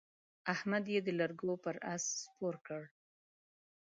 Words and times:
احمد 0.53 0.85
يې 0.93 0.99
د 1.03 1.09
لرګو 1.19 1.53
پر 1.63 1.75
اس 1.93 2.03
سپور 2.21 2.55
کړ. 2.65 2.81